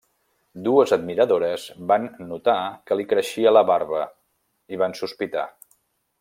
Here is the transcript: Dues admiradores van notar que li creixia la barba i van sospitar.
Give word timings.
Dues 0.67 0.93
admiradores 0.95 1.65
van 1.91 2.07
notar 2.31 2.57
que 2.91 2.99
li 3.01 3.07
creixia 3.13 3.55
la 3.57 3.65
barba 3.75 4.01
i 4.77 4.83
van 4.85 4.99
sospitar. 5.03 5.47